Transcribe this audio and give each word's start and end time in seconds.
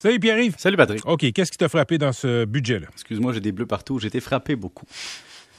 Salut 0.00 0.20
Pierre-Yves. 0.20 0.54
Salut 0.58 0.76
Patrick. 0.76 1.04
OK, 1.06 1.32
qu'est-ce 1.32 1.50
qui 1.50 1.58
t'a 1.58 1.68
frappé 1.68 1.98
dans 1.98 2.12
ce 2.12 2.44
budget-là? 2.44 2.86
Excuse-moi, 2.92 3.32
j'ai 3.32 3.40
des 3.40 3.50
bleus 3.50 3.66
partout. 3.66 3.98
J'ai 3.98 4.06
été 4.06 4.20
frappé 4.20 4.54
beaucoup. 4.54 4.86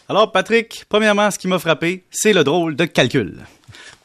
Alors, 0.07 0.31
Patrick, 0.31 0.85
premièrement, 0.87 1.29
ce 1.29 1.37
qui 1.37 1.49
m'a 1.49 1.59
frappé, 1.59 2.05
c'est 2.09 2.31
le 2.31 2.45
drôle 2.45 2.77
de 2.77 2.85
calcul. 2.85 3.39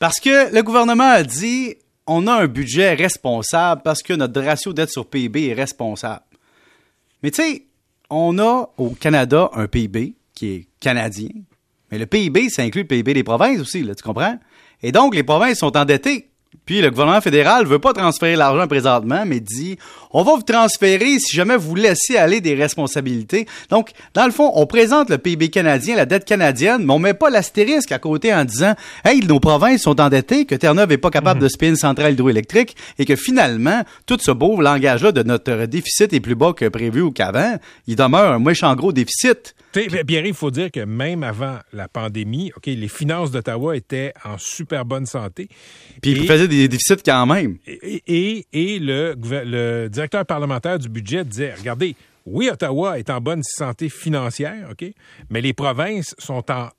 Parce 0.00 0.18
que 0.18 0.52
le 0.52 0.62
gouvernement 0.64 1.08
a 1.08 1.22
dit 1.22 1.76
on 2.08 2.26
a 2.26 2.32
un 2.32 2.46
budget 2.48 2.94
responsable 2.94 3.82
parce 3.84 4.02
que 4.02 4.12
notre 4.12 4.40
ratio 4.40 4.72
dette 4.72 4.90
sur 4.90 5.06
PIB 5.06 5.50
est 5.50 5.54
responsable. 5.54 6.24
Mais 7.22 7.30
tu 7.30 7.40
sais, 7.40 7.66
on 8.10 8.36
a 8.40 8.70
au 8.76 8.90
Canada 8.90 9.50
un 9.52 9.68
PIB 9.68 10.16
qui 10.34 10.48
est 10.48 10.66
canadien. 10.80 11.30
Mais 11.92 11.98
le 11.98 12.06
PIB, 12.06 12.48
ça 12.50 12.62
inclut 12.62 12.82
le 12.82 12.88
PIB 12.88 13.14
des 13.14 13.22
provinces 13.22 13.60
aussi, 13.60 13.84
là, 13.84 13.94
tu 13.94 14.02
comprends? 14.02 14.36
Et 14.82 14.90
donc, 14.90 15.14
les 15.14 15.22
provinces 15.22 15.58
sont 15.58 15.76
endettées. 15.76 16.28
Puis 16.66 16.80
le 16.80 16.90
gouvernement 16.90 17.20
fédéral 17.20 17.66
veut 17.66 17.78
pas 17.78 17.92
transférer 17.92 18.36
l'argent 18.36 18.66
présentement, 18.66 19.24
mais 19.26 19.40
dit 19.40 19.78
on 20.16 20.22
va 20.22 20.36
vous 20.36 20.42
transférer 20.42 21.18
si 21.18 21.34
jamais 21.34 21.56
vous 21.56 21.74
laissez 21.74 22.16
aller 22.16 22.40
des 22.40 22.54
responsabilités. 22.54 23.46
Donc, 23.68 23.90
dans 24.14 24.26
le 24.26 24.30
fond, 24.30 24.52
on 24.54 24.64
présente 24.64 25.10
le 25.10 25.18
PIB 25.18 25.50
canadien, 25.50 25.96
la 25.96 26.06
dette 26.06 26.24
canadienne, 26.24 26.84
mais 26.84 26.92
on 26.92 27.00
met 27.00 27.14
pas 27.14 27.30
l'astérisque 27.30 27.90
à 27.90 27.98
côté 27.98 28.32
en 28.32 28.44
disant 28.44 28.74
Hey, 29.04 29.26
nos 29.26 29.40
provinces 29.40 29.82
sont 29.82 30.00
endettées, 30.00 30.46
que 30.46 30.54
Terre-Neuve 30.54 30.92
est 30.92 30.98
pas 30.98 31.10
capable 31.10 31.40
de 31.40 31.48
se 31.48 31.58
payer 31.58 31.70
une 31.70 31.76
centrale 31.76 32.12
hydroélectrique 32.12 32.76
et 32.98 33.04
que 33.04 33.16
finalement, 33.16 33.82
tout 34.06 34.18
ce 34.20 34.30
beau 34.30 34.60
langage-là 34.60 35.10
de 35.10 35.24
notre 35.24 35.66
déficit 35.66 36.12
est 36.12 36.20
plus 36.20 36.36
bas 36.36 36.52
que 36.52 36.68
prévu 36.68 37.02
ou 37.02 37.10
qu'avant, 37.10 37.56
il 37.88 37.96
demeure 37.96 38.32
un 38.32 38.38
méchant 38.38 38.74
gros 38.76 38.92
déficit. 38.92 39.56
Pierre, 39.72 40.26
il 40.26 40.34
faut 40.34 40.52
dire 40.52 40.70
que 40.70 40.84
même 40.84 41.24
avant 41.24 41.58
la 41.72 41.88
pandémie, 41.88 42.52
OK, 42.56 42.66
les 42.66 42.88
finances 42.88 43.32
d'Ottawa 43.32 43.76
étaient 43.76 44.12
en 44.24 44.38
super 44.38 44.84
bonne 44.84 45.06
santé. 45.06 45.48
Puis 46.00 46.14
des 46.48 46.68
déficits 46.68 47.02
quand 47.04 47.26
même. 47.26 47.58
Et, 47.66 48.46
et, 48.52 48.78
le, 48.78 49.14
le 49.16 49.88
directeur 49.88 50.24
parlementaire 50.24 50.78
du 50.78 50.88
budget 50.88 51.24
disait, 51.24 51.54
regardez, 51.54 51.96
oui, 52.26 52.48
Ottawa 52.50 52.98
est 52.98 53.10
en 53.10 53.20
bonne 53.20 53.42
santé 53.42 53.88
financière, 53.88 54.68
OK, 54.70 54.84
mais 55.30 55.40
les 55.40 55.52
provinces 55.52 56.14
sont 56.18 56.50
en 56.50 56.70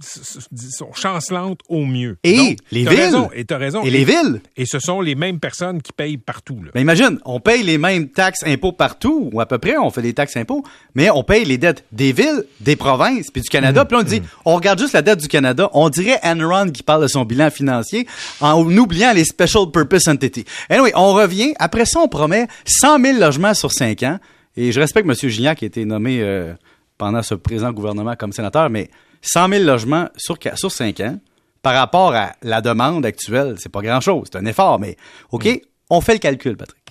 sont 0.00 0.92
chancelantes 0.92 1.60
au 1.68 1.84
mieux. 1.84 2.18
Et 2.22 2.56
les 2.70 2.80
villes. 2.80 2.88
Raison, 2.88 3.30
et 3.34 3.46
raison. 3.54 3.82
Et, 3.82 3.90
les 3.90 4.04
villes. 4.04 4.40
Et 4.56 4.66
ce 4.66 4.78
sont 4.78 5.00
les 5.00 5.14
mêmes 5.14 5.40
personnes 5.40 5.80
qui 5.80 5.92
payent 5.92 6.18
partout. 6.18 6.58
Là. 6.62 6.70
Mais 6.74 6.82
imagine, 6.82 7.18
on 7.24 7.40
paye 7.40 7.62
les 7.62 7.78
mêmes 7.78 8.08
taxes 8.08 8.42
impôts 8.46 8.72
partout, 8.72 9.30
ou 9.32 9.40
à 9.40 9.46
peu 9.46 9.58
près, 9.58 9.76
on 9.78 9.90
fait 9.90 10.02
des 10.02 10.12
taxes 10.12 10.36
impôts, 10.36 10.64
mais 10.94 11.10
on 11.10 11.24
paye 11.24 11.44
les 11.44 11.58
dettes 11.58 11.84
des 11.92 12.12
villes, 12.12 12.44
des 12.60 12.76
provinces, 12.76 13.30
puis 13.30 13.42
du 13.42 13.48
Canada. 13.48 13.84
Mmh. 13.84 13.86
Puis 13.86 13.96
on 13.96 14.02
dit, 14.02 14.20
mmh. 14.20 14.26
on 14.44 14.54
regarde 14.56 14.78
juste 14.78 14.92
la 14.92 15.02
dette 15.02 15.20
du 15.20 15.28
Canada, 15.28 15.70
on 15.72 15.88
dirait 15.88 16.20
Enron 16.22 16.70
qui 16.70 16.82
parle 16.82 17.02
de 17.02 17.08
son 17.08 17.24
bilan 17.24 17.50
financier 17.50 18.06
en 18.40 18.62
oubliant 18.76 19.12
les 19.12 19.24
Special 19.24 19.70
Purpose 19.72 20.08
Entities. 20.08 20.44
Anyway, 20.68 20.92
on 20.94 21.12
revient. 21.14 21.54
Après 21.58 21.86
ça, 21.86 22.00
on 22.00 22.08
promet 22.08 22.46
100 22.66 23.00
000 23.00 23.18
logements 23.18 23.54
sur 23.54 23.72
5 23.72 24.02
ans. 24.02 24.18
Et 24.56 24.72
je 24.72 24.80
respecte 24.80 25.08
M. 25.08 25.14
Gignac 25.30 25.58
qui 25.58 25.64
a 25.64 25.68
été 25.68 25.84
nommé 25.84 26.20
euh, 26.20 26.54
pendant 26.98 27.22
ce 27.22 27.34
présent 27.34 27.72
gouvernement 27.72 28.14
comme 28.16 28.32
sénateur, 28.32 28.70
mais 28.70 28.90
100 29.26 29.48
000 29.48 29.64
logements 29.64 30.08
sur, 30.16 30.38
sur 30.54 30.70
5 30.70 31.00
ans, 31.00 31.18
par 31.62 31.74
rapport 31.74 32.14
à 32.14 32.32
la 32.42 32.60
demande 32.60 33.04
actuelle, 33.04 33.56
c'est 33.58 33.70
pas 33.72 33.82
grand-chose. 33.82 34.28
C'est 34.30 34.38
un 34.38 34.46
effort, 34.46 34.78
mais 34.78 34.96
OK, 35.32 35.46
mm. 35.46 35.58
on 35.90 36.00
fait 36.00 36.14
le 36.14 36.18
calcul, 36.20 36.56
Patrick. 36.56 36.82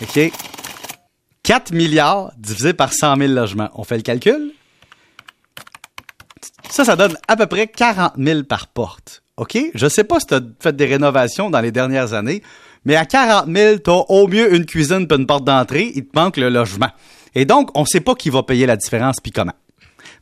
OK. 0.00 0.32
4 1.42 1.72
milliards 1.72 2.30
divisé 2.36 2.72
par 2.72 2.92
100 2.92 3.16
000 3.16 3.32
logements. 3.32 3.70
On 3.74 3.82
fait 3.82 3.96
le 3.96 4.02
calcul? 4.02 4.52
Ça, 6.70 6.84
ça 6.84 6.94
donne 6.94 7.16
à 7.26 7.36
peu 7.36 7.46
près 7.46 7.66
40 7.66 8.12
000 8.16 8.42
par 8.44 8.68
porte. 8.68 9.22
OK? 9.38 9.58
Je 9.74 9.88
sais 9.88 10.04
pas 10.04 10.20
si 10.20 10.26
tu 10.26 10.34
as 10.34 10.40
fait 10.60 10.76
des 10.76 10.86
rénovations 10.86 11.50
dans 11.50 11.60
les 11.60 11.72
dernières 11.72 12.12
années, 12.12 12.42
mais 12.84 12.96
à 12.96 13.06
40 13.06 13.46
000, 13.52 13.78
tu 13.78 13.90
as 13.90 14.10
au 14.10 14.28
mieux 14.28 14.54
une 14.54 14.66
cuisine 14.66 15.06
et 15.10 15.14
une 15.14 15.26
porte 15.26 15.44
d'entrée. 15.44 15.90
Il 15.94 16.06
te 16.06 16.18
manque 16.18 16.36
le 16.36 16.48
logement. 16.48 16.90
Et 17.34 17.44
donc, 17.44 17.70
on 17.74 17.82
ne 17.82 17.86
sait 17.86 18.00
pas 18.00 18.14
qui 18.14 18.30
va 18.30 18.42
payer 18.42 18.66
la 18.66 18.76
différence 18.76 19.16
puis 19.20 19.32
comment. 19.32 19.54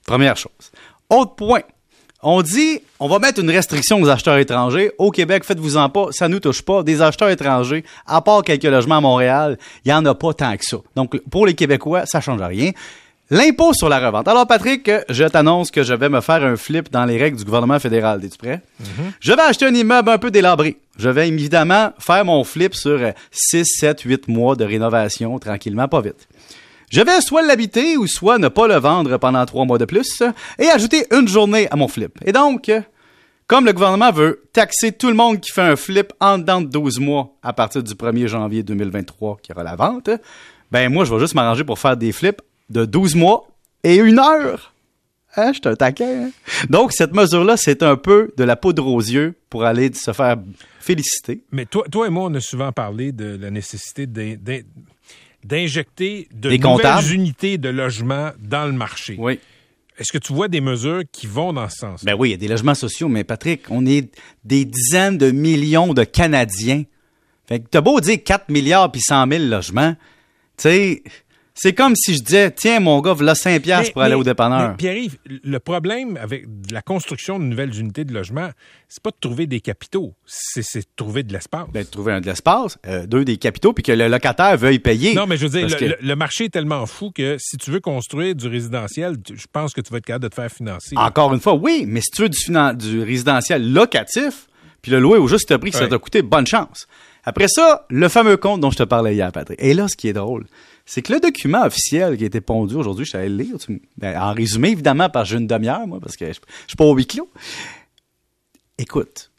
Première 0.06 0.36
chose. 0.36 0.70
Autre 1.10 1.34
point. 1.34 1.62
On 2.22 2.42
dit, 2.42 2.80
on 2.98 3.08
va 3.08 3.18
mettre 3.18 3.40
une 3.40 3.50
restriction 3.50 4.00
aux 4.00 4.08
acheteurs 4.08 4.38
étrangers. 4.38 4.90
Au 4.98 5.10
Québec, 5.10 5.44
faites-vous-en 5.44 5.88
pas, 5.90 6.08
ça 6.10 6.28
nous 6.28 6.40
touche 6.40 6.62
pas. 6.62 6.82
Des 6.82 7.02
acheteurs 7.02 7.28
étrangers, 7.28 7.84
à 8.06 8.20
part 8.20 8.42
quelques 8.42 8.64
logements 8.64 8.96
à 8.96 9.00
Montréal, 9.00 9.58
il 9.84 9.90
y 9.90 9.94
en 9.94 10.04
a 10.06 10.14
pas 10.14 10.32
tant 10.32 10.56
que 10.56 10.64
ça. 10.64 10.78
Donc, 10.96 11.20
pour 11.30 11.46
les 11.46 11.54
Québécois, 11.54 12.06
ça 12.06 12.20
change 12.20 12.40
rien. 12.42 12.72
L'impôt 13.28 13.72
sur 13.74 13.88
la 13.88 13.98
revente. 13.98 14.28
Alors, 14.28 14.46
Patrick, 14.46 14.88
je 15.08 15.24
t'annonce 15.24 15.72
que 15.72 15.82
je 15.82 15.92
vais 15.92 16.08
me 16.08 16.20
faire 16.20 16.44
un 16.44 16.56
flip 16.56 16.90
dans 16.92 17.04
les 17.04 17.18
règles 17.18 17.36
du 17.36 17.44
gouvernement 17.44 17.80
fédéral. 17.80 18.24
Es-tu 18.24 18.38
prêt? 18.38 18.60
Mm-hmm. 18.80 19.12
Je 19.18 19.32
vais 19.32 19.42
acheter 19.42 19.66
un 19.66 19.74
immeuble 19.74 20.10
un 20.10 20.18
peu 20.18 20.30
délabré. 20.30 20.78
Je 20.96 21.08
vais 21.08 21.28
évidemment 21.28 21.90
faire 21.98 22.24
mon 22.24 22.44
flip 22.44 22.74
sur 22.74 23.00
6, 23.32 23.64
7, 23.66 24.00
8 24.00 24.28
mois 24.28 24.54
de 24.54 24.64
rénovation, 24.64 25.38
tranquillement, 25.40 25.88
pas 25.88 26.00
vite. 26.00 26.28
Je 26.90 27.00
vais 27.00 27.20
soit 27.20 27.42
l'habiter 27.42 27.96
ou 27.96 28.06
soit 28.06 28.38
ne 28.38 28.48
pas 28.48 28.68
le 28.68 28.76
vendre 28.76 29.16
pendant 29.18 29.44
trois 29.44 29.64
mois 29.64 29.78
de 29.78 29.84
plus 29.84 30.22
et 30.58 30.68
ajouter 30.68 31.06
une 31.10 31.26
journée 31.26 31.68
à 31.70 31.76
mon 31.76 31.88
flip. 31.88 32.18
Et 32.24 32.32
donc, 32.32 32.70
comme 33.46 33.64
le 33.64 33.72
gouvernement 33.72 34.12
veut 34.12 34.42
taxer 34.52 34.92
tout 34.92 35.08
le 35.08 35.14
monde 35.14 35.40
qui 35.40 35.52
fait 35.52 35.62
un 35.62 35.76
flip 35.76 36.12
en 36.20 36.38
dedans 36.38 36.60
de 36.60 36.66
12 36.66 37.00
mois 37.00 37.36
à 37.42 37.52
partir 37.52 37.82
du 37.82 37.94
1er 37.94 38.26
janvier 38.26 38.62
2023 38.62 39.38
qui 39.42 39.52
aura 39.52 39.62
la 39.62 39.76
vente, 39.76 40.10
ben 40.70 40.92
moi, 40.92 41.04
je 41.04 41.14
vais 41.14 41.20
juste 41.20 41.34
m'arranger 41.34 41.64
pour 41.64 41.78
faire 41.78 41.96
des 41.96 42.12
flips 42.12 42.42
de 42.70 42.84
12 42.84 43.14
mois 43.14 43.48
et 43.84 43.96
une 43.96 44.18
heure. 44.18 44.72
Hein, 45.36 45.52
je 45.52 45.68
un 45.68 45.76
taquin. 45.76 46.24
Hein? 46.26 46.30
Donc, 46.70 46.92
cette 46.92 47.14
mesure-là, 47.14 47.56
c'est 47.56 47.82
un 47.82 47.96
peu 47.96 48.32
de 48.36 48.44
la 48.44 48.56
poudre 48.56 48.86
aux 48.86 49.00
yeux 49.00 49.34
pour 49.50 49.64
aller 49.64 49.92
se 49.92 50.12
faire 50.12 50.36
féliciter. 50.80 51.42
Mais 51.52 51.66
toi, 51.66 51.84
toi 51.90 52.06
et 52.06 52.10
moi, 52.10 52.24
on 52.30 52.34
a 52.34 52.40
souvent 52.40 52.72
parlé 52.72 53.12
de 53.12 53.36
la 53.36 53.50
nécessité 53.50 54.06
d'être 54.06 54.66
d'injecter 55.46 56.28
de 56.34 56.56
nouvelles 56.56 57.12
unités 57.12 57.58
de 57.58 57.68
logement 57.68 58.32
dans 58.38 58.66
le 58.66 58.72
marché. 58.72 59.16
Oui. 59.18 59.38
Est-ce 59.98 60.12
que 60.12 60.18
tu 60.18 60.34
vois 60.34 60.48
des 60.48 60.60
mesures 60.60 61.02
qui 61.10 61.26
vont 61.26 61.52
dans 61.52 61.68
ce 61.70 61.78
sens? 61.78 62.04
Ben 62.04 62.14
oui, 62.18 62.28
il 62.28 62.32
y 62.32 62.34
a 62.34 62.38
des 62.38 62.48
logements 62.48 62.74
sociaux, 62.74 63.08
mais 63.08 63.24
Patrick, 63.24 63.62
on 63.70 63.86
est 63.86 64.10
des 64.44 64.64
dizaines 64.64 65.16
de 65.16 65.30
millions 65.30 65.94
de 65.94 66.04
Canadiens. 66.04 66.82
Fait 67.46 67.60
que 67.60 67.66
t'as 67.70 67.80
beau 67.80 68.00
dire 68.00 68.18
4 68.22 68.50
milliards 68.50 68.90
puis 68.92 69.00
100 69.00 69.28
000 69.28 69.44
logements, 69.44 69.94
tu 70.58 70.62
sais, 70.62 71.02
c'est 71.58 71.72
comme 71.72 71.96
si 71.96 72.14
je 72.14 72.22
disais, 72.22 72.50
tiens, 72.50 72.80
mon 72.80 73.00
gars, 73.00 73.14
voilà 73.14 73.34
5 73.34 73.62
piastres 73.62 73.94
pour 73.94 74.02
aller 74.02 74.14
au 74.14 74.22
dépanneur. 74.22 74.76
Pierre-Yves, 74.76 75.16
le 75.24 75.58
problème 75.58 76.18
avec 76.18 76.44
la 76.70 76.82
construction 76.82 77.38
de 77.38 77.44
nouvelles 77.44 77.78
unités 77.80 78.04
de 78.04 78.12
logement, 78.12 78.50
c'est 78.88 79.02
pas 79.02 79.10
de 79.10 79.16
trouver 79.18 79.46
des 79.46 79.60
capitaux, 79.60 80.12
c'est 80.26 80.60
de 80.80 80.84
trouver 80.94 81.22
de 81.22 81.32
l'espace. 81.32 81.66
Ben, 81.72 81.82
de 81.82 81.88
trouver 81.88 82.12
un 82.12 82.20
de 82.20 82.26
l'espace, 82.26 82.76
euh, 82.86 83.06
deux, 83.06 83.24
des 83.24 83.38
capitaux, 83.38 83.72
puis 83.72 83.82
que 83.82 83.92
le 83.92 84.06
locataire 84.08 84.56
veuille 84.58 84.80
payer. 84.80 85.14
Non, 85.14 85.26
mais 85.26 85.38
je 85.38 85.46
veux 85.46 85.58
dire, 85.58 85.96
le, 85.98 86.14
marché 86.14 86.44
est 86.44 86.50
tellement 86.50 86.84
fou 86.84 87.10
que 87.10 87.36
si 87.38 87.56
tu 87.56 87.70
veux 87.70 87.80
construire 87.80 88.34
du 88.34 88.48
résidentiel, 88.48 89.16
je 89.26 89.46
pense 89.50 89.72
que 89.72 89.80
tu 89.80 89.90
vas 89.90 89.98
être 89.98 90.04
capable 90.04 90.24
de 90.24 90.28
te 90.28 90.34
faire 90.34 90.52
financer. 90.52 90.94
Encore 90.94 91.32
une 91.32 91.40
fois, 91.40 91.54
oui, 91.54 91.84
mais 91.88 92.00
si 92.02 92.10
tu 92.10 92.22
veux 92.22 92.28
du, 92.28 92.38
du 92.76 93.02
résidentiel 93.02 93.72
locatif, 93.72 94.46
puis 94.82 94.92
le 94.92 95.00
louer 95.00 95.18
au 95.18 95.26
juste 95.26 95.56
prix 95.56 95.70
que 95.70 95.78
ça 95.78 95.88
t'a 95.88 95.98
coûté, 95.98 96.20
bonne 96.20 96.46
chance. 96.46 96.86
Après 97.24 97.48
ça, 97.48 97.86
le 97.90 98.08
fameux 98.08 98.36
compte 98.36 98.60
dont 98.60 98.70
je 98.70 98.76
te 98.76 98.82
parlais 98.84 99.14
hier, 99.14 99.32
Patrick. 99.32 99.58
Et 99.60 99.74
là, 99.74 99.88
ce 99.88 99.96
qui 99.96 100.06
est 100.06 100.12
drôle, 100.12 100.46
c'est 100.86 101.02
que 101.02 101.12
le 101.12 101.20
document 101.20 101.64
officiel 101.64 102.16
qui 102.16 102.22
a 102.22 102.26
été 102.28 102.40
pondu 102.40 102.76
aujourd'hui, 102.76 103.04
je 103.04 103.16
allé 103.16 103.28
le 103.28 103.42
lire, 103.42 103.56
ben, 103.98 104.16
en 104.18 104.32
résumé, 104.32 104.70
évidemment, 104.70 105.10
par 105.10 105.30
une 105.32 105.46
demi-heure, 105.46 105.86
moi, 105.86 105.98
parce 106.00 106.16
que 106.16 106.26
je, 106.26 106.32
je 106.32 106.68
suis 106.68 106.76
pas 106.76 106.84
au 106.84 106.94
huis 106.94 107.06
clos. 107.06 107.28
Écoute, 108.78 109.32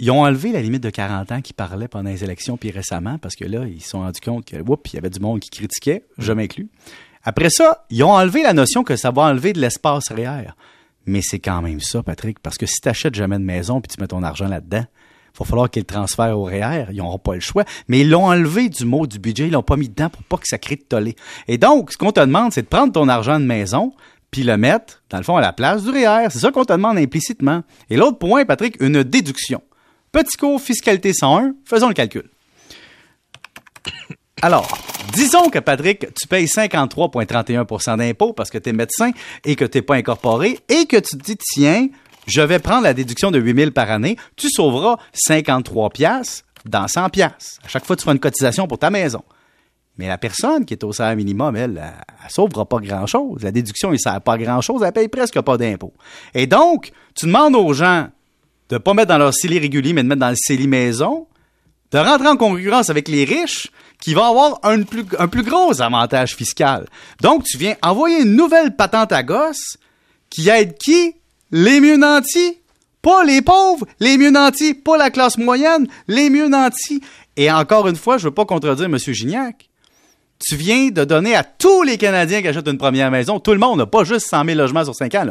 ils 0.00 0.10
ont 0.10 0.22
enlevé 0.22 0.52
la 0.52 0.60
limite 0.60 0.82
de 0.82 0.90
40 0.90 1.32
ans 1.32 1.40
qui 1.40 1.52
parlait 1.52 1.88
pendant 1.88 2.10
les 2.10 2.24
élections, 2.24 2.56
puis 2.56 2.70
récemment, 2.70 3.18
parce 3.18 3.36
que 3.36 3.44
là, 3.44 3.64
ils 3.66 3.80
se 3.80 3.90
sont 3.90 4.00
rendus 4.00 4.20
compte 4.20 4.44
que, 4.44 4.56
oups, 4.56 4.92
il 4.92 4.96
y 4.96 4.98
avait 4.98 5.10
du 5.10 5.20
monde 5.20 5.40
qui 5.40 5.50
critiquait, 5.50 6.04
je 6.18 6.32
m'inclus. 6.32 6.68
Après 7.22 7.50
ça, 7.50 7.84
ils 7.90 8.02
ont 8.02 8.12
enlevé 8.12 8.42
la 8.42 8.52
notion 8.52 8.82
que 8.84 8.96
ça 8.96 9.10
va 9.10 9.22
enlever 9.22 9.52
de 9.52 9.60
l'espace 9.60 10.10
réel. 10.10 10.54
Mais 11.06 11.20
c'est 11.22 11.38
quand 11.38 11.62
même 11.62 11.80
ça, 11.80 12.02
Patrick, 12.02 12.38
parce 12.38 12.58
que 12.58 12.66
si 12.66 12.80
tu 12.80 12.88
n'achètes 12.88 13.14
jamais 13.14 13.38
de 13.38 13.44
maison 13.44 13.80
puis 13.80 13.88
tu 13.94 14.00
mets 14.00 14.08
ton 14.08 14.22
argent 14.22 14.48
là-dedans, 14.48 14.84
va 15.44 15.48
falloir 15.48 15.70
qu'ils 15.70 15.82
le 15.82 15.86
transfèrent 15.86 16.38
au 16.38 16.44
REER. 16.44 16.86
Ils 16.90 16.98
n'auront 16.98 17.18
pas 17.18 17.34
le 17.34 17.40
choix. 17.40 17.64
Mais 17.88 18.00
ils 18.00 18.10
l'ont 18.10 18.26
enlevé 18.26 18.68
du 18.68 18.84
mot 18.84 19.06
du 19.06 19.18
budget. 19.18 19.46
Ils 19.46 19.52
l'ont 19.52 19.62
pas 19.62 19.76
mis 19.76 19.88
dedans 19.88 20.10
pour 20.10 20.22
pas 20.24 20.36
que 20.36 20.46
ça 20.46 20.58
crée 20.58 20.76
de 20.76 20.82
tollé. 20.82 21.16
Et 21.46 21.58
donc, 21.58 21.92
ce 21.92 21.96
qu'on 21.96 22.12
te 22.12 22.20
demande, 22.20 22.52
c'est 22.52 22.62
de 22.62 22.68
prendre 22.68 22.92
ton 22.92 23.08
argent 23.08 23.38
de 23.38 23.44
maison 23.44 23.92
puis 24.30 24.42
le 24.42 24.56
mettre, 24.56 25.02
dans 25.10 25.18
le 25.18 25.24
fond, 25.24 25.36
à 25.36 25.40
la 25.40 25.52
place 25.52 25.84
du 25.84 25.90
REER. 25.90 26.28
C'est 26.30 26.40
ça 26.40 26.50
qu'on 26.50 26.64
te 26.64 26.72
demande 26.72 26.98
implicitement. 26.98 27.62
Et 27.88 27.96
l'autre 27.96 28.18
point, 28.18 28.44
Patrick, 28.44 28.76
une 28.80 29.02
déduction. 29.02 29.62
Petit 30.12 30.36
cours 30.36 30.60
fiscalité 30.60 31.12
101, 31.12 31.54
faisons 31.64 31.88
le 31.88 31.94
calcul. 31.94 32.28
Alors, 34.42 34.68
disons 35.12 35.48
que 35.50 35.58
Patrick, 35.58 36.06
tu 36.14 36.28
payes 36.28 36.46
53,31% 36.46 37.98
d'impôts 37.98 38.32
parce 38.32 38.50
que 38.50 38.58
tu 38.58 38.70
es 38.70 38.72
médecin 38.72 39.10
et 39.44 39.56
que 39.56 39.64
tu 39.64 39.78
n'es 39.78 39.82
pas 39.82 39.96
incorporé 39.96 40.60
et 40.68 40.86
que 40.86 40.96
tu 40.96 41.18
te 41.18 41.22
dis, 41.24 41.36
tiens, 41.36 41.88
je 42.28 42.42
vais 42.42 42.58
prendre 42.58 42.82
la 42.82 42.94
déduction 42.94 43.30
de 43.30 43.38
8000 43.38 43.72
par 43.72 43.90
année, 43.90 44.16
tu 44.36 44.50
sauveras 44.50 44.98
53 45.12 45.90
pièces 45.90 46.44
dans 46.64 46.86
100 46.86 47.08
pièces. 47.10 47.58
À 47.64 47.68
chaque 47.68 47.84
fois, 47.84 47.96
tu 47.96 48.02
feras 48.02 48.12
une 48.12 48.20
cotisation 48.20 48.66
pour 48.66 48.78
ta 48.78 48.90
maison. 48.90 49.22
Mais 49.96 50.06
la 50.06 50.18
personne 50.18 50.64
qui 50.64 50.74
est 50.74 50.84
au 50.84 50.92
salaire 50.92 51.16
minimum, 51.16 51.56
elle, 51.56 51.82
elle, 52.24 52.30
sauvera 52.30 52.64
pas 52.64 52.78
grand-chose. 52.78 53.42
La 53.42 53.50
déduction, 53.50 53.92
il 53.92 53.98
sert 53.98 54.20
pas 54.20 54.38
grand-chose, 54.38 54.82
elle 54.84 54.92
paye 54.92 55.08
presque 55.08 55.40
pas 55.40 55.56
d'impôts. 55.56 55.94
Et 56.34 56.46
donc, 56.46 56.92
tu 57.16 57.26
demandes 57.26 57.56
aux 57.56 57.72
gens 57.72 58.08
de 58.68 58.78
pas 58.78 58.94
mettre 58.94 59.08
dans 59.08 59.18
leur 59.18 59.34
CELI 59.34 59.58
régulier, 59.58 59.92
mais 59.92 60.02
de 60.02 60.08
mettre 60.08 60.20
dans 60.20 60.30
le 60.30 60.36
CELI 60.36 60.68
maison, 60.68 61.26
de 61.90 61.98
rentrer 61.98 62.28
en 62.28 62.36
concurrence 62.36 62.90
avec 62.90 63.08
les 63.08 63.24
riches 63.24 63.68
qui 64.00 64.14
vont 64.14 64.24
avoir 64.24 64.60
un 64.62 64.82
plus, 64.82 65.04
un 65.18 65.26
plus 65.26 65.42
gros 65.42 65.80
avantage 65.80 66.36
fiscal. 66.36 66.86
Donc, 67.20 67.44
tu 67.44 67.56
viens 67.56 67.74
envoyer 67.82 68.22
une 68.22 68.36
nouvelle 68.36 68.76
patente 68.76 69.10
à 69.12 69.22
gosse 69.22 69.78
qui 70.30 70.48
aide 70.48 70.76
qui? 70.78 71.14
Les 71.50 71.80
mieux 71.80 71.96
nantis. 71.96 72.58
Pas 73.00 73.24
les 73.24 73.42
pauvres, 73.42 73.86
les 74.00 74.18
mieux 74.18 74.30
nantis. 74.30 74.74
Pas 74.74 74.96
la 74.96 75.10
classe 75.10 75.38
moyenne, 75.38 75.86
les 76.08 76.30
mieux 76.30 76.48
nantis. 76.48 77.00
Et 77.36 77.50
encore 77.50 77.88
une 77.88 77.96
fois, 77.96 78.18
je 78.18 78.24
veux 78.24 78.34
pas 78.34 78.44
contredire 78.44 78.86
M. 78.86 78.98
Gignac. 78.98 79.68
Tu 80.40 80.56
viens 80.56 80.88
de 80.88 81.04
donner 81.04 81.34
à 81.34 81.42
tous 81.42 81.82
les 81.82 81.98
Canadiens 81.98 82.42
qui 82.42 82.48
achètent 82.48 82.68
une 82.68 82.78
première 82.78 83.10
maison, 83.10 83.40
tout 83.40 83.52
le 83.52 83.58
monde, 83.58 83.84
pas 83.86 84.04
juste 84.04 84.28
100 84.28 84.44
000 84.44 84.56
logements 84.56 84.84
sur 84.84 84.94
5 84.94 85.14
ans, 85.16 85.26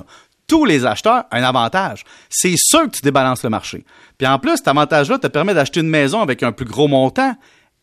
tous 0.47 0.65
les 0.65 0.85
acheteurs 0.85 1.25
un 1.31 1.43
avantage. 1.43 2.03
C'est 2.29 2.55
sûr 2.57 2.83
que 2.83 2.97
tu 2.97 3.01
débalances 3.03 3.43
le 3.43 3.49
marché. 3.49 3.85
Puis 4.17 4.27
en 4.27 4.39
plus, 4.39 4.57
cet 4.57 4.67
avantage-là 4.67 5.17
te 5.19 5.27
permet 5.27 5.53
d'acheter 5.53 5.79
une 5.79 5.89
maison 5.89 6.21
avec 6.21 6.43
un 6.43 6.51
plus 6.51 6.65
gros 6.65 6.87
montant. 6.87 7.35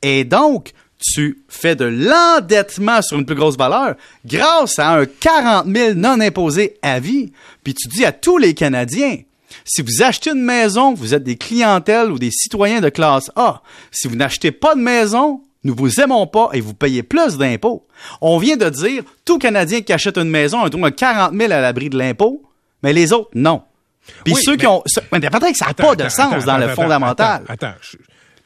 Et 0.02 0.24
donc, 0.24 0.72
tu 0.98 1.44
fais 1.48 1.76
de 1.76 1.84
l'endettement 1.84 3.02
sur 3.02 3.18
une 3.18 3.26
plus 3.26 3.34
grosse 3.34 3.56
valeur 3.56 3.94
grâce 4.24 4.78
à 4.78 4.94
un 4.94 5.06
40 5.06 5.66
000 5.66 5.94
non 5.94 6.20
imposé 6.20 6.78
à 6.82 7.00
vie. 7.00 7.32
Puis 7.62 7.74
tu 7.74 7.88
dis 7.88 8.04
à 8.04 8.12
tous 8.12 8.38
les 8.38 8.54
Canadiens, 8.54 9.18
si 9.64 9.82
vous 9.82 10.02
achetez 10.02 10.30
une 10.30 10.42
maison, 10.42 10.94
vous 10.94 11.14
êtes 11.14 11.22
des 11.22 11.36
clientèles 11.36 12.10
ou 12.10 12.18
des 12.18 12.30
citoyens 12.30 12.80
de 12.80 12.88
classe 12.88 13.30
A. 13.36 13.62
Si 13.90 14.08
vous 14.08 14.16
n'achetez 14.16 14.50
pas 14.50 14.74
de 14.74 14.80
maison, 14.80 15.42
nous 15.62 15.74
vous 15.74 16.00
aimons 16.00 16.26
pas 16.26 16.50
et 16.52 16.60
vous 16.60 16.74
payez 16.74 17.02
plus 17.02 17.38
d'impôts. 17.38 17.86
On 18.20 18.38
vient 18.38 18.56
de 18.56 18.68
dire, 18.68 19.02
tout 19.24 19.38
Canadien 19.38 19.80
qui 19.80 19.92
achète 19.92 20.18
une 20.18 20.28
maison 20.28 20.62
a 20.62 20.66
un 20.66 20.90
40 20.90 21.34
000 21.34 21.52
à 21.52 21.60
l'abri 21.60 21.88
de 21.88 21.96
l'impôt, 21.96 22.42
mais 22.82 22.92
les 22.92 23.12
autres, 23.12 23.30
non. 23.34 23.62
Puis 24.24 24.34
ceux 24.34 24.56
qui 24.56 24.66
ont... 24.66 24.82
Mais 25.12 25.20
peut-être 25.20 25.52
que 25.52 25.56
ça 25.56 25.66
n'a 25.66 25.74
pas 25.74 25.96
de 25.96 26.08
sens 26.08 26.44
dans 26.44 26.58
le 26.58 26.68
fondamental. 26.68 27.44
Attends, 27.48 27.72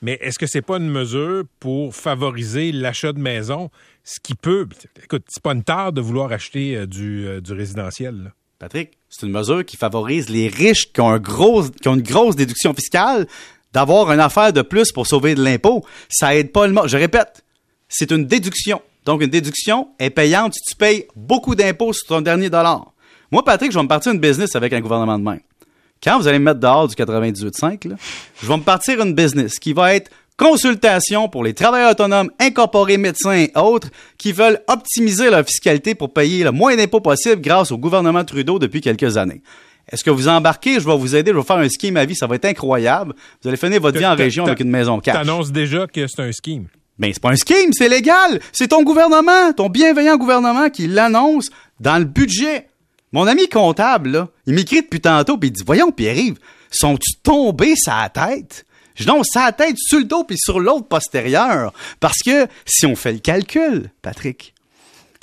mais 0.02 0.18
est-ce 0.20 0.38
que 0.38 0.46
c'est 0.46 0.62
pas 0.62 0.76
une 0.76 0.88
mesure 0.88 1.44
pour 1.60 1.94
favoriser 1.94 2.72
l'achat 2.72 3.12
de 3.12 3.20
maison, 3.20 3.70
ce 4.04 4.20
qui 4.20 4.34
peut... 4.34 4.68
Écoute, 5.02 5.24
c'est 5.28 5.42
pas 5.42 5.52
une 5.52 5.64
tare 5.64 5.92
de 5.92 6.00
vouloir 6.00 6.32
acheter 6.32 6.76
euh, 6.76 6.86
du, 6.86 7.26
euh, 7.26 7.40
du 7.40 7.52
résidentiel, 7.52 8.32
Patrick, 8.58 8.98
c'est 9.08 9.24
une 9.24 9.32
mesure 9.32 9.64
qui 9.64 9.76
favorise 9.76 10.28
les 10.28 10.48
riches 10.48 10.92
qui 10.92 11.00
ont, 11.00 11.10
un 11.10 11.20
gros, 11.20 11.62
qui 11.62 11.88
ont 11.88 11.94
une 11.94 12.02
grosse 12.02 12.34
déduction 12.34 12.74
fiscale 12.74 13.28
d'avoir 13.72 14.10
une 14.10 14.18
affaire 14.18 14.52
de 14.52 14.62
plus 14.62 14.90
pour 14.90 15.06
sauver 15.06 15.36
de 15.36 15.42
l'impôt. 15.42 15.84
Ça 16.08 16.34
aide 16.34 16.50
pas 16.50 16.66
le 16.66 16.72
monde. 16.72 16.88
Je 16.88 16.96
répète, 16.96 17.44
c'est 17.88 18.10
une 18.10 18.26
déduction. 18.26 18.82
Donc, 19.04 19.22
une 19.22 19.30
déduction 19.30 19.88
est 20.00 20.10
payante 20.10 20.54
si 20.54 20.72
tu 20.72 20.76
payes 20.76 21.06
beaucoup 21.14 21.54
d'impôts 21.54 21.92
sur 21.92 22.08
ton 22.08 22.20
dernier 22.20 22.50
dollar. 22.50 22.92
Moi, 23.30 23.44
Patrick, 23.44 23.70
je 23.70 23.78
vais 23.78 23.82
me 23.82 23.88
partir 23.88 24.12
une 24.12 24.20
business 24.20 24.56
avec 24.56 24.72
un 24.72 24.80
gouvernement 24.80 25.18
de 25.18 25.24
main. 25.24 25.38
Quand 26.02 26.18
vous 26.18 26.28
allez 26.28 26.38
me 26.38 26.44
mettre 26.44 26.60
dehors 26.60 26.88
du 26.88 26.94
98.5, 26.94 27.96
je 28.42 28.46
vais 28.46 28.56
me 28.56 28.62
partir 28.62 29.00
une 29.02 29.14
business 29.14 29.58
qui 29.58 29.72
va 29.72 29.94
être 29.94 30.10
consultation 30.36 31.28
pour 31.28 31.42
les 31.42 31.52
travailleurs 31.52 31.90
autonomes, 31.90 32.30
incorporés 32.38 32.96
médecins 32.96 33.32
et 33.32 33.52
autres 33.56 33.88
qui 34.16 34.32
veulent 34.32 34.60
optimiser 34.68 35.30
leur 35.30 35.44
fiscalité 35.44 35.94
pour 35.94 36.12
payer 36.12 36.44
le 36.44 36.52
moins 36.52 36.76
d'impôts 36.76 37.00
possible 37.00 37.42
grâce 37.42 37.72
au 37.72 37.78
gouvernement 37.78 38.24
Trudeau 38.24 38.58
depuis 38.58 38.80
quelques 38.80 39.16
années. 39.16 39.42
Est-ce 39.90 40.04
que 40.04 40.10
vous 40.10 40.28
embarquez? 40.28 40.80
Je 40.80 40.86
vais 40.86 40.96
vous 40.96 41.16
aider. 41.16 41.32
Je 41.32 41.36
vais 41.36 41.42
faire 41.42 41.56
un 41.56 41.68
scheme 41.68 41.96
à 41.96 42.04
vie. 42.04 42.14
Ça 42.14 42.26
va 42.26 42.36
être 42.36 42.44
incroyable. 42.44 43.14
Vous 43.42 43.48
allez 43.48 43.56
finir 43.56 43.80
votre 43.80 43.98
vie 43.98 44.06
en 44.06 44.14
région 44.14 44.46
avec 44.46 44.60
une 44.60 44.70
maison 44.70 45.00
cash. 45.00 45.16
annonces 45.16 45.50
déjà 45.50 45.86
que 45.86 46.06
c'est 46.06 46.22
un 46.22 46.30
scheme. 46.30 46.66
Ben, 46.98 47.10
c'est 47.12 47.22
pas 47.22 47.30
un 47.30 47.36
scheme, 47.36 47.72
c'est 47.72 47.88
légal. 47.88 48.40
C'est 48.52 48.68
ton 48.68 48.82
gouvernement, 48.82 49.52
ton 49.56 49.68
bienveillant 49.68 50.16
gouvernement 50.16 50.68
qui 50.68 50.88
l'annonce 50.88 51.48
dans 51.80 51.98
le 51.98 52.04
budget. 52.04 52.66
Mon 53.12 53.26
ami 53.26 53.48
comptable, 53.48 54.10
là, 54.10 54.28
il 54.46 54.54
m'écrit 54.54 54.82
depuis 54.82 55.00
tantôt, 55.00 55.38
puis 55.38 55.48
il 55.48 55.52
dit 55.52 55.62
Voyons, 55.64 55.90
Pierre-Yves, 55.90 56.38
sont-tu 56.70 57.14
tombés 57.22 57.74
sa 57.76 58.08
tête? 58.08 58.64
Je 58.94 59.04
donne 59.04 59.22
sa 59.24 59.52
tête 59.52 59.76
sur 59.78 59.98
le 59.98 60.04
dos 60.04 60.24
puis 60.24 60.36
sur 60.38 60.58
l'autre 60.58 60.88
postérieur. 60.88 61.72
Parce 62.00 62.18
que 62.24 62.48
si 62.66 62.84
on 62.84 62.96
fait 62.96 63.12
le 63.12 63.18
calcul, 63.20 63.90
Patrick, 64.02 64.54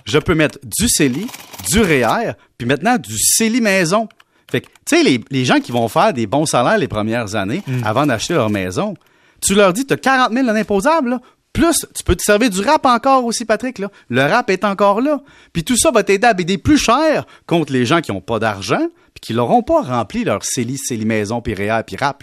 je 0.06 0.18
peux 0.18 0.34
mettre 0.34 0.60
du 0.64 0.88
CELI, 0.88 1.28
du 1.70 1.82
REER, 1.82 2.34
puis 2.58 2.68
maintenant 2.68 2.98
du 2.98 3.16
CELI 3.18 3.60
maison. 3.60 4.08
Fait 4.50 4.62
que, 4.62 4.68
tu 4.68 4.96
sais, 4.96 5.04
les, 5.04 5.20
les, 5.30 5.44
gens 5.44 5.60
qui 5.60 5.72
vont 5.72 5.88
faire 5.90 6.14
des 6.14 6.28
bons 6.28 6.46
salaires 6.46 6.78
les 6.78 6.88
premières 6.88 7.36
années 7.36 7.64
mm. 7.66 7.84
avant 7.84 8.06
d'acheter 8.06 8.36
leur 8.36 8.50
maison, 8.50 8.94
tu 9.42 9.56
leur 9.56 9.74
dis, 9.74 9.86
tu 9.86 9.94
as 9.94 9.98
40 9.98 10.32
000 10.32 10.48
en 10.48 10.56
imposable, 10.56 11.10
là. 11.10 11.22
Plus, 11.56 11.86
tu 11.96 12.04
peux 12.04 12.18
te 12.18 12.22
servir 12.22 12.50
du 12.50 12.60
rap 12.60 12.86
encore 12.86 13.24
aussi, 13.24 13.46
Patrick. 13.46 13.81
Le 14.10 14.22
rap 14.22 14.50
est 14.50 14.66
encore 14.66 15.00
là. 15.00 15.22
Puis 15.54 15.63
tout 15.63 15.78
ça 15.78 15.90
va 15.90 16.04
t'aider 16.04 16.28
à 16.28 16.34
baider 16.34 16.57
plus 16.57 16.78
cher 16.78 17.25
contre 17.48 17.72
les 17.72 17.86
gens 17.86 18.02
qui 18.02 18.12
n'ont 18.12 18.19
pas 18.19 18.40
d'argent 18.40 18.88
puis 19.13 19.22
qui 19.22 19.34
n'auront 19.34 19.63
pas 19.63 19.81
rempli 19.81 20.25
leur 20.25 20.44
CELI, 20.44 20.78
CELI 20.78 21.06
maison, 21.06 21.40
puis 21.40 21.54
REER, 21.54 21.84
puis 21.88 21.96
rap. 21.96 22.22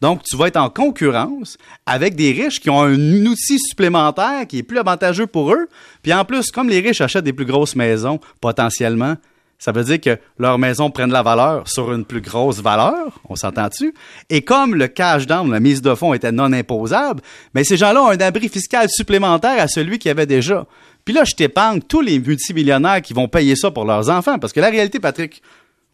Donc, 0.00 0.22
tu 0.22 0.36
vas 0.36 0.46
être 0.46 0.56
en 0.56 0.70
concurrence 0.70 1.58
avec 1.84 2.14
des 2.14 2.30
riches 2.30 2.60
qui 2.60 2.70
ont 2.70 2.80
un 2.80 3.26
outil 3.26 3.58
supplémentaire 3.58 4.46
qui 4.46 4.58
est 4.58 4.62
plus 4.62 4.78
avantageux 4.78 5.26
pour 5.26 5.52
eux. 5.52 5.68
Puis 6.02 6.12
en 6.12 6.24
plus, 6.24 6.52
comme 6.52 6.68
les 6.68 6.78
riches 6.78 7.00
achètent 7.00 7.24
des 7.24 7.32
plus 7.32 7.46
grosses 7.46 7.74
maisons, 7.74 8.20
potentiellement, 8.40 9.16
ça 9.64 9.72
veut 9.72 9.82
dire 9.82 9.98
que 9.98 10.18
leurs 10.38 10.58
maisons 10.58 10.90
prennent 10.90 11.10
la 11.10 11.22
valeur 11.22 11.66
sur 11.66 11.90
une 11.90 12.04
plus 12.04 12.20
grosse 12.20 12.60
valeur, 12.60 13.18
on 13.30 13.34
s'entend-tu? 13.34 13.94
Et 14.28 14.42
comme 14.42 14.74
le 14.74 14.88
cash 14.88 15.26
down, 15.26 15.50
la 15.50 15.58
mise 15.58 15.80
de 15.80 15.94
fonds 15.94 16.12
était 16.12 16.32
non 16.32 16.52
imposable, 16.52 17.22
mais 17.54 17.64
ces 17.64 17.78
gens-là 17.78 18.02
ont 18.02 18.10
un 18.10 18.20
abri 18.20 18.50
fiscal 18.50 18.88
supplémentaire 18.90 19.58
à 19.58 19.66
celui 19.66 19.98
qu'ils 19.98 20.10
avaient 20.10 20.26
déjà. 20.26 20.66
Puis 21.06 21.14
là, 21.14 21.24
je 21.24 21.34
t'épargne 21.34 21.80
tous 21.80 22.02
les 22.02 22.18
multimillionnaires 22.18 23.00
qui 23.00 23.14
vont 23.14 23.26
payer 23.26 23.56
ça 23.56 23.70
pour 23.70 23.86
leurs 23.86 24.10
enfants. 24.10 24.38
Parce 24.38 24.52
que 24.52 24.60
la 24.60 24.68
réalité, 24.68 25.00
Patrick, 25.00 25.40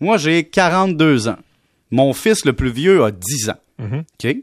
moi, 0.00 0.16
j'ai 0.16 0.42
42 0.42 1.28
ans. 1.28 1.38
Mon 1.92 2.12
fils 2.12 2.44
le 2.44 2.54
plus 2.54 2.70
vieux 2.70 3.04
a 3.04 3.12
10 3.12 3.50
ans. 3.50 3.60
Mm-hmm. 3.80 4.00
OK? 4.00 4.36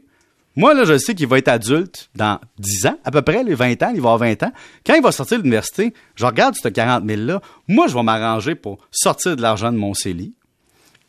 Moi, 0.58 0.74
là, 0.74 0.84
je 0.84 0.98
sais 0.98 1.14
qu'il 1.14 1.28
va 1.28 1.38
être 1.38 1.46
adulte 1.46 2.10
dans 2.16 2.40
10 2.58 2.86
ans, 2.86 2.98
à 3.04 3.12
peu 3.12 3.22
près, 3.22 3.44
les 3.44 3.54
20 3.54 3.80
ans, 3.84 3.92
il 3.94 4.00
va 4.00 4.10
avoir 4.10 4.18
20 4.18 4.42
ans. 4.42 4.52
Quand 4.84 4.96
il 4.96 5.02
va 5.02 5.12
sortir 5.12 5.38
de 5.38 5.44
l'université, 5.44 5.94
je 6.16 6.26
regarde 6.26 6.56
ce 6.56 6.66
40 6.66 7.04
000-là. 7.04 7.40
Moi, 7.68 7.86
je 7.86 7.94
vais 7.94 8.02
m'arranger 8.02 8.56
pour 8.56 8.78
sortir 8.90 9.36
de 9.36 9.40
l'argent 9.40 9.70
de 9.70 9.76
mon 9.76 9.94
CELI, 9.94 10.32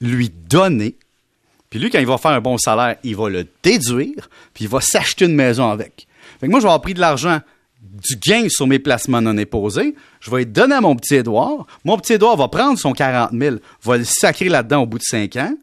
lui 0.01 0.30
donner. 0.30 0.98
Puis 1.72 1.80
lui, 1.80 1.90
quand 1.90 1.98
il 1.98 2.06
va 2.06 2.19
faire 2.19 2.30
un 2.30 2.42
bon 2.42 2.60
salaire, 2.60 2.98
il 3.04 3.16
va 3.16 3.28
le 3.28 3.48
déduire, 3.63 4.30
puis 4.54 4.66
il 4.66 4.69
va 4.69 4.81
s'acheter 4.81 5.25
une 5.25 5.34
maison 5.34 5.68
avec. 5.68 6.06
Fait 6.40 6.46
que 6.46 6.51
moi, 6.51 6.60
je 6.60 6.66
vais 6.66 6.69
avoir 6.69 6.81
pris 6.81 6.94
de 6.94 7.00
l'argent 7.00 7.40
du 7.81 8.18
gain 8.18 8.46
sur 8.50 8.68
mes 8.68 8.78
placements 8.78 9.19
non 9.19 9.36
imposés. 9.36 9.96
Je 10.19 10.30
vais 10.30 10.42
le 10.42 10.46
donner 10.46 10.75
à 10.75 10.81
mon 10.81 10.96
petit 10.96 11.16
Édouard. 11.16 11.66
Mon 11.86 11.98
petit 11.98 12.13
Édouard 12.13 12.38
va 12.38 12.50
prendre 12.50 12.78
son 12.78 12.94
40 12.94 13.31
000, 13.34 13.56
va 13.81 13.98
le 13.98 14.04
sacrer 14.04 14.48
là-dedans 14.48 14.84
au 14.84 14.86
bout 14.86 15.00
de 15.00 15.04
5 15.04 15.38
ans. 15.38 15.56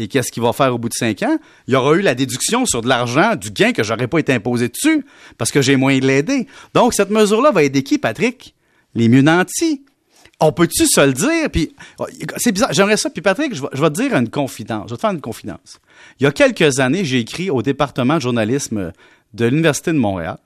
Et 0.00 0.06
qu'est-ce 0.06 0.30
qu'il 0.30 0.44
va 0.44 0.52
faire 0.52 0.72
au 0.72 0.78
bout 0.78 0.88
de 0.88 0.94
cinq 0.94 1.24
ans? 1.24 1.38
Il 1.66 1.74
y 1.74 1.76
aura 1.76 1.96
eu 1.96 2.02
la 2.02 2.14
déduction 2.14 2.64
sur 2.66 2.82
de 2.82 2.88
l'argent, 2.88 3.34
du 3.34 3.50
gain 3.50 3.72
que 3.72 3.82
j'aurais 3.82 4.06
pas 4.06 4.20
été 4.20 4.32
imposé 4.32 4.68
dessus, 4.68 5.04
parce 5.38 5.50
que 5.50 5.60
j'ai 5.60 5.74
moyen 5.74 5.98
de 5.98 6.06
l'aider. 6.06 6.46
Donc, 6.72 6.94
cette 6.94 7.10
mesure-là 7.10 7.50
va 7.50 7.64
aider 7.64 7.82
qui, 7.82 7.98
Patrick? 7.98 8.54
Les 8.94 9.08
mieux 9.08 9.22
nantis. 9.22 9.84
On 10.38 10.52
peut-tu 10.52 10.86
se 10.86 11.00
le 11.04 11.12
dire? 11.12 11.50
Puis, 11.50 11.74
c'est 12.36 12.52
bizarre. 12.52 12.72
J'aimerais 12.72 12.96
ça. 12.96 13.10
Puis, 13.10 13.22
Patrick, 13.22 13.56
je 13.56 13.60
vais, 13.60 13.90
te 13.90 13.94
dire 13.94 14.14
une 14.14 14.30
confidence. 14.30 14.84
Je 14.86 14.90
vais 14.92 14.96
te 14.96 15.00
faire 15.00 15.10
une 15.10 15.20
confidence. 15.20 15.80
Il 16.20 16.24
y 16.24 16.26
a 16.28 16.30
quelques 16.30 16.78
années, 16.78 17.04
j'ai 17.04 17.18
écrit 17.18 17.50
au 17.50 17.60
département 17.60 18.14
de 18.14 18.20
journalisme 18.20 18.92
de 19.34 19.46
l'Université 19.46 19.92
de 19.92 19.98
Montréal, 19.98 20.38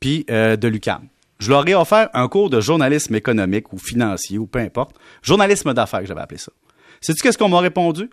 puis 0.00 0.26
euh, 0.28 0.56
de 0.56 0.66
l'UQAM. 0.66 1.06
Je 1.38 1.50
leur 1.50 1.68
ai 1.68 1.74
offert 1.76 2.08
un 2.14 2.26
cours 2.26 2.50
de 2.50 2.60
journalisme 2.60 3.14
économique 3.14 3.72
ou 3.72 3.78
financier 3.78 4.38
ou 4.38 4.46
peu 4.46 4.58
importe. 4.58 4.96
Journalisme 5.22 5.72
d'affaires, 5.72 6.04
j'avais 6.04 6.20
appelé 6.20 6.38
ça. 6.38 6.50
Sais-tu 7.00 7.22
qu'est-ce 7.22 7.38
qu'on 7.38 7.48
m'a 7.48 7.60
répondu? 7.60 8.10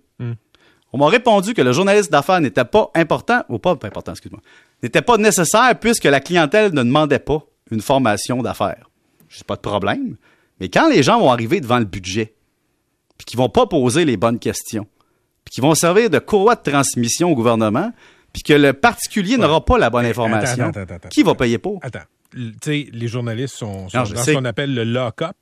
On 0.94 1.00
m'a 1.00 1.08
répondu 1.08 1.56
que 1.56 1.62
le 1.62 1.72
journaliste 1.72 2.12
d'affaires 2.12 2.40
n'était 2.40 2.66
pas 2.66 2.92
important, 2.94 3.44
ou 3.50 3.58
pas 3.58 3.72
important, 3.72 4.12
excuse-moi, 4.12 4.42
n'était 4.84 5.02
pas 5.02 5.18
nécessaire 5.18 5.78
puisque 5.80 6.04
la 6.04 6.20
clientèle 6.20 6.72
ne 6.72 6.84
demandait 6.84 7.20
pas 7.20 7.44
une 7.72 7.82
formation 7.82 8.44
d'affaires. 8.44 8.90
C'est 9.30 9.48
pas 9.48 9.56
de 9.56 9.62
problème. 9.62 10.18
Mais 10.60 10.70
quand 10.70 10.88
les 10.90 11.02
gens 11.02 11.20
vont 11.20 11.32
arriver 11.32 11.60
devant 11.60 11.80
le 11.80 11.86
budget, 11.86 12.36
puis 13.18 13.26
qu'ils 13.26 13.38
vont 13.38 13.50
pas 13.50 13.66
poser 13.66 14.06
les 14.06 14.18
bonnes 14.18 14.38
questions, 14.38 14.88
puis 15.44 15.56
qu'ils 15.56 15.64
vont 15.64 15.74
servir 15.74 16.12
de 16.12 16.20
courroie 16.20 16.56
de 16.56 16.62
transmission 16.62 17.32
au 17.32 17.36
gouvernement, 17.36 17.92
puis 18.32 18.44
que 18.44 18.54
le 18.54 18.74
particulier 18.74 19.38
n'aura 19.38 19.66
pas 19.66 19.78
la 19.78 19.90
bonne 19.90 20.06
information, 20.06 20.72
qui 21.10 21.24
va 21.24 21.34
payer 21.34 21.58
pour? 21.58 21.80
Attends. 21.82 22.00
sais, 22.64 22.88
les 22.92 23.08
journalistes 23.08 23.56
sont, 23.56 23.88
dans 23.94 24.06
ce 24.06 24.32
qu'on 24.32 24.46
appelle 24.46 24.74
le 24.74 24.84
lock-up. 24.84 25.38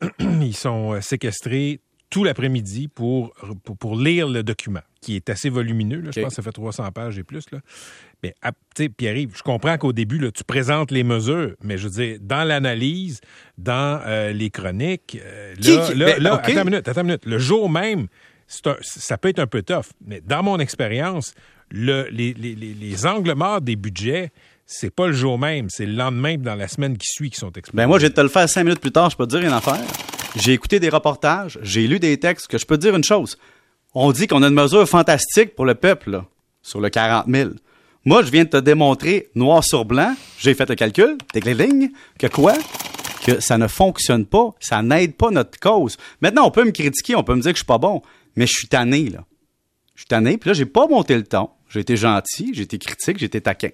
Ils 0.20 0.56
sont 0.56 0.94
euh, 0.94 1.00
séquestrés 1.00 1.80
tout 2.10 2.24
l'après-midi 2.24 2.88
pour, 2.88 3.34
pour, 3.78 3.96
lire 3.96 4.28
le 4.28 4.42
document, 4.42 4.80
qui 5.00 5.16
est 5.16 5.28
assez 5.28 5.50
volumineux. 5.50 6.02
Je 6.14 6.20
pense 6.20 6.30
que 6.30 6.34
ça 6.36 6.42
fait 6.42 6.52
300 6.52 6.90
pages 6.92 7.18
et 7.18 7.22
plus. 7.22 7.44
Là. 7.52 7.58
Mais, 8.22 8.34
ah, 8.42 8.52
tu 8.74 8.84
sais, 8.84 8.88
Pierre-Yves, 8.88 9.36
je 9.36 9.42
comprends 9.42 9.76
qu'au 9.78 9.92
début, 9.92 10.18
là, 10.18 10.30
tu 10.30 10.42
présentes 10.42 10.90
les 10.90 11.04
mesures, 11.04 11.54
mais 11.62 11.78
je 11.78 11.88
veux 11.88 12.02
dire, 12.02 12.18
dans 12.20 12.44
l'analyse, 12.44 13.20
dans 13.58 14.00
euh, 14.06 14.32
les 14.32 14.50
chroniques, 14.50 15.18
euh, 15.22 15.54
là, 15.94 16.18
là, 16.18 16.34
attends 16.34 16.52
une 16.52 16.64
minute, 16.64 16.88
attends 16.88 17.02
une 17.02 17.06
minute. 17.08 17.26
Le 17.26 17.38
jour 17.38 17.70
même, 17.70 18.08
ça 18.46 19.18
peut 19.18 19.28
être 19.28 19.38
un 19.38 19.46
peu 19.46 19.62
tough, 19.62 19.86
mais 20.04 20.20
dans 20.20 20.42
mon 20.42 20.58
expérience, 20.58 21.34
le, 21.70 22.08
les, 22.10 22.32
les, 22.32 22.54
les, 22.54 23.06
angles 23.06 23.34
morts 23.34 23.60
des 23.60 23.76
budgets, 23.76 24.30
c'est 24.64 24.90
pas 24.90 25.06
le 25.06 25.12
jour 25.12 25.38
même, 25.38 25.68
c'est 25.68 25.86
le 25.86 25.92
lendemain 25.92 26.36
dans 26.38 26.54
la 26.54 26.66
semaine 26.66 26.96
qui 26.96 27.06
suit 27.06 27.30
qui 27.30 27.38
sont 27.38 27.52
explosés. 27.52 27.76
Ben 27.76 27.86
moi, 27.86 27.98
je 27.98 28.06
vais 28.06 28.12
te 28.12 28.20
le 28.20 28.28
faire 28.28 28.48
cinq 28.48 28.64
minutes 28.64 28.80
plus 28.80 28.92
tard, 28.92 29.10
je 29.10 29.16
peux 29.16 29.26
te 29.26 29.36
dire 29.36 29.46
une 29.46 29.52
affaire. 29.52 29.84
J'ai 30.36 30.52
écouté 30.52 30.78
des 30.78 30.88
reportages, 30.88 31.58
j'ai 31.62 31.86
lu 31.86 31.98
des 31.98 32.18
textes 32.18 32.48
que 32.48 32.58
je 32.58 32.66
peux 32.66 32.76
te 32.76 32.82
dire 32.82 32.94
une 32.94 33.04
chose. 33.04 33.38
On 33.94 34.12
dit 34.12 34.26
qu'on 34.26 34.42
a 34.42 34.48
une 34.48 34.54
mesure 34.54 34.86
fantastique 34.88 35.54
pour 35.54 35.64
le 35.64 35.74
peuple, 35.74 36.22
sur 36.62 36.80
le 36.80 36.90
40 36.90 37.26
000. 37.28 37.50
Moi, 38.04 38.22
je 38.22 38.30
viens 38.30 38.44
de 38.44 38.50
te 38.50 38.56
démontrer 38.58 39.28
noir 39.34 39.64
sur 39.64 39.84
blanc, 39.84 40.14
j'ai 40.38 40.54
fait 40.54 40.68
le 40.68 40.74
calcul, 40.74 41.16
des 41.32 41.40
lignes, 41.54 41.90
que 42.18 42.26
quoi? 42.26 42.54
Que 43.24 43.40
ça 43.40 43.58
ne 43.58 43.66
fonctionne 43.66 44.26
pas, 44.26 44.50
ça 44.60 44.82
n'aide 44.82 45.16
pas 45.16 45.30
notre 45.30 45.58
cause. 45.58 45.96
Maintenant, 46.20 46.46
on 46.46 46.50
peut 46.50 46.64
me 46.64 46.70
critiquer, 46.70 47.16
on 47.16 47.24
peut 47.24 47.34
me 47.34 47.40
dire 47.40 47.52
que 47.52 47.56
je 47.56 47.62
suis 47.62 47.66
pas 47.66 47.78
bon, 47.78 48.02
mais 48.36 48.46
je 48.46 48.52
suis 48.52 48.68
tanné, 48.68 49.08
là. 49.08 49.24
Je 49.94 50.02
suis 50.02 50.08
tanné, 50.08 50.38
puis 50.38 50.48
là, 50.48 50.54
j'ai 50.54 50.66
pas 50.66 50.86
monté 50.86 51.16
le 51.16 51.24
ton. 51.24 51.50
J'ai 51.68 51.80
été 51.80 51.96
gentil, 51.96 52.52
j'ai 52.54 52.62
été 52.62 52.78
critique, 52.78 53.18
j'ai 53.18 53.26
été 53.26 53.40
taquin. 53.40 53.70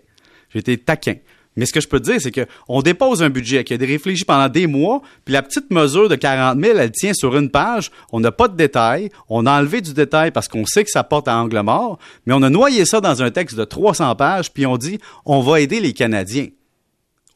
J'ai 0.50 0.61
été 0.61 0.78
taquin. 0.78 1.16
Mais 1.56 1.66
ce 1.66 1.73
que 1.73 1.80
je 1.80 1.88
peux 1.88 2.00
te 2.00 2.11
dire, 2.11 2.20
c'est 2.20 2.32
qu'on 2.32 2.82
dépose 2.82 3.23
un 3.23 3.30
budget 3.30 3.62
qui 3.64 3.73
a 3.73 3.76
été 3.76 3.87
réfléchi 3.87 4.25
pendant 4.25 4.49
des 4.49 4.66
mois, 4.66 5.02
puis 5.25 5.32
la 5.32 5.42
petite 5.42 5.70
mesure 5.70 6.08
de 6.08 6.16
40 6.16 6.61
000, 6.61 6.78
elle 6.78 6.90
tient 6.90 7.14
sur 7.14 7.37
une 7.37 7.50
page. 7.50 7.90
On 8.12 8.20
n'a 8.20 8.32
pas 8.32 8.49
de 8.49 8.56
détails. 8.56 9.11
On 9.28 9.46
a 9.46 9.58
enlevé 9.58 9.80
du 9.80 9.94
détail 9.94 10.30
parce 10.30 10.49
qu'on 10.49 10.66
sait 10.66 10.84
que 10.84 10.90
ça 10.90 11.04
porte 11.04 11.28
à 11.28 11.37
angle 11.37 11.61
mort, 11.61 11.99
mais 12.26 12.34
on 12.34 12.42
a 12.42 12.50
noyé 12.50 12.84
ça 12.84 13.00
dans 13.00 13.23
un 13.23 13.30
texte 13.30 13.56
de 13.56 13.64
300 13.64 14.14
pages, 14.16 14.52
puis 14.52 14.66
on 14.66 14.76
dit 14.76 14.99
on 15.25 15.40
va 15.40 15.61
aider 15.61 15.80
les 15.80 15.92
Canadiens. 15.92 16.49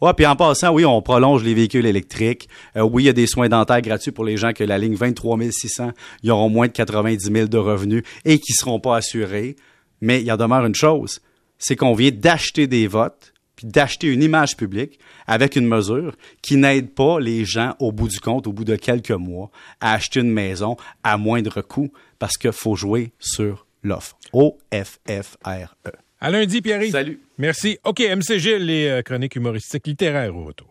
Ouais, 0.00 0.12
puis 0.14 0.26
en 0.26 0.36
passant, 0.36 0.72
oui, 0.72 0.84
on 0.84 1.02
prolonge 1.02 1.42
les 1.42 1.54
véhicules 1.54 1.84
électriques. 1.84 2.48
Euh, 2.76 2.82
oui, 2.82 3.04
il 3.04 3.06
y 3.06 3.08
a 3.08 3.12
des 3.12 3.26
soins 3.26 3.48
dentaires 3.48 3.82
gratuits 3.82 4.12
pour 4.12 4.24
les 4.24 4.36
gens 4.36 4.52
que 4.52 4.62
la 4.62 4.78
ligne 4.78 4.94
23 4.94 5.38
600, 5.50 5.90
ils 6.22 6.30
auront 6.30 6.48
moins 6.48 6.68
de 6.68 6.72
90 6.72 7.32
000 7.32 7.48
de 7.48 7.58
revenus 7.58 8.04
et 8.24 8.38
qui 8.38 8.52
seront 8.52 8.78
pas 8.78 8.96
assurés. 8.96 9.56
Mais 10.00 10.22
il 10.22 10.30
en 10.30 10.36
demeure 10.36 10.64
une 10.64 10.76
chose, 10.76 11.20
c'est 11.58 11.74
qu'on 11.74 11.94
vient 11.94 12.12
d'acheter 12.12 12.68
des 12.68 12.86
votes 12.86 13.32
puis 13.58 13.66
d'acheter 13.66 14.06
une 14.06 14.22
image 14.22 14.56
publique 14.56 15.00
avec 15.26 15.56
une 15.56 15.66
mesure 15.66 16.14
qui 16.42 16.56
n'aide 16.56 16.94
pas 16.94 17.18
les 17.18 17.44
gens 17.44 17.74
au 17.80 17.90
bout 17.90 18.06
du 18.06 18.20
compte, 18.20 18.46
au 18.46 18.52
bout 18.52 18.64
de 18.64 18.76
quelques 18.76 19.10
mois, 19.10 19.50
à 19.80 19.94
acheter 19.94 20.20
une 20.20 20.30
maison 20.30 20.76
à 21.02 21.16
moindre 21.18 21.60
coût 21.60 21.92
parce 22.20 22.36
qu'il 22.36 22.52
faut 22.52 22.76
jouer 22.76 23.10
sur 23.18 23.66
l'offre. 23.82 24.16
O-F-F-R-E. 24.32 25.90
À 26.20 26.30
lundi, 26.30 26.62
Pierre. 26.62 26.82
Salut. 26.90 27.20
Merci. 27.36 27.78
OK, 27.82 27.98
MC 28.00 28.38
Gilles, 28.38 28.64
les 28.64 28.86
euh, 28.86 29.02
chroniques 29.02 29.34
humoristiques 29.34 29.88
littéraires 29.88 30.36
au 30.36 30.44
retour. 30.44 30.66